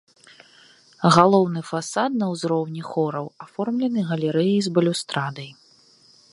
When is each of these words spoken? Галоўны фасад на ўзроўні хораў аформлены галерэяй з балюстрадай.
Галоўны 1.15 1.61
фасад 1.71 2.11
на 2.23 2.31
ўзроўні 2.31 2.81
хораў 2.89 3.27
аформлены 3.47 3.99
галерэяй 4.11 4.59
з 4.69 4.75
балюстрадай. 4.79 5.49